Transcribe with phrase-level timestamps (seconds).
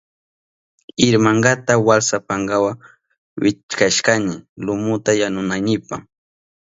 [1.07, 2.71] Irmankata walsa pankawa
[3.41, 4.33] wichkashkani
[4.65, 5.95] lumuta yanunaynipa.